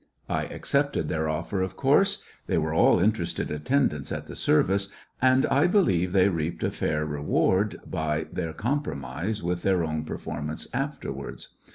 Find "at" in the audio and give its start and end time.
4.11-4.25